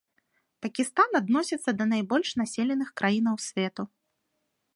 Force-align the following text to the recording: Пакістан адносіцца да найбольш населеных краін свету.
Пакістан 0.65 1.09
адносіцца 1.19 1.71
да 1.81 1.85
найбольш 1.93 2.29
населеных 2.41 2.89
краін 3.03 3.25
свету. 3.51 3.83